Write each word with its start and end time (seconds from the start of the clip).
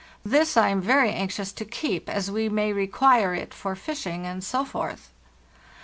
This 0.25 0.57
Iam 0.57 0.81
very 0.81 1.11
anxious 1.11 1.51
to 1.51 1.63
keep, 1.63 2.09
as 2.09 2.31
we 2.31 2.49
may 2.49 2.73
require 2.73 3.35
it 3.35 3.53
for 3.53 3.75
fishing, 3.75 4.25
and 4.25 4.43
so 4.43 4.65
forth. 4.65 5.11